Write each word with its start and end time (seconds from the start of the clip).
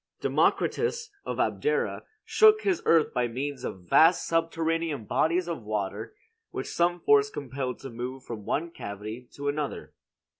Democritus, 0.19 1.11
of 1.25 1.39
Abdera, 1.39 2.03
shook 2.25 2.61
his 2.63 2.81
earth 2.85 3.13
by 3.13 3.27
means 3.27 3.63
of 3.63 3.87
vast 3.87 4.25
subterranean 4.25 5.05
bodies 5.05 5.47
of 5.47 5.61
water 5.61 6.15
which 6.49 6.65
some 6.73 6.99
force 7.01 7.29
compelled 7.29 7.77
to 7.77 7.91
move 7.91 8.23
from 8.23 8.43
one 8.43 8.71
cavity 8.71 9.29
to 9.35 9.47
another. 9.47 9.93